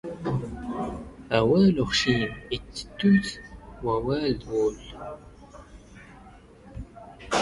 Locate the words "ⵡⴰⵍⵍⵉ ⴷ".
3.85-4.41